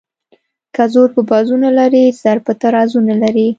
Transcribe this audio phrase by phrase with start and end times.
[0.75, 3.47] که زور په بازو نه لري زر په ترازو نه لري.